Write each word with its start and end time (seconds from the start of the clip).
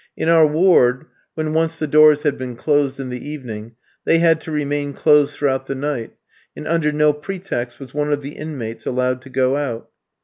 In 0.17 0.29
our 0.29 0.47
ward, 0.47 1.05
when 1.35 1.53
once 1.53 1.77
the 1.77 1.85
doors 1.85 2.23
had 2.23 2.35
been 2.35 2.55
closed 2.55 2.99
in 2.99 3.09
the 3.09 3.23
evening, 3.29 3.75
they 4.03 4.17
had 4.17 4.41
to 4.41 4.51
remain 4.51 4.93
closed 4.93 5.35
throughout 5.37 5.67
the 5.67 5.75
night, 5.75 6.15
and 6.55 6.67
under 6.67 6.91
no 6.91 7.13
pretext 7.13 7.79
was 7.79 7.93
one 7.93 8.11
of 8.11 8.21
the 8.21 8.35
inmates 8.35 8.87
allowed 8.87 9.21
to 9.21 9.29
go 9.29 9.57
out. 9.57 9.91